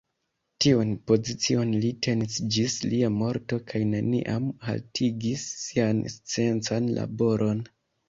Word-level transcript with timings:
Tiun 0.63 0.93
pozicion 1.11 1.73
li 1.83 1.91
tenis 2.07 2.39
ĝis 2.57 2.79
lia 2.95 3.11
morto 3.19 3.61
kaj 3.75 3.83
neniam 3.93 4.51
haltigis 4.71 5.47
sian 5.63 6.05
sciencan 6.19 6.95
laboron. 7.01 7.67